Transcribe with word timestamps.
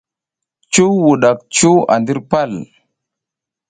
Cuw 0.73 0.93
wuɗak 1.05 1.37
cuw 1.55 1.77
a 1.93 1.95
ndir 2.01 2.19
pal. 2.31 2.51